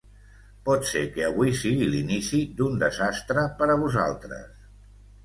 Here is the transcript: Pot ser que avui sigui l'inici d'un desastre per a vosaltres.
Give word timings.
Pot 0.67 0.85
ser 0.91 1.01
que 1.17 1.25
avui 1.27 1.53
sigui 1.59 1.89
l'inici 1.95 2.39
d'un 2.63 2.79
desastre 2.85 3.45
per 3.61 3.69
a 3.75 3.77
vosaltres. 3.83 4.57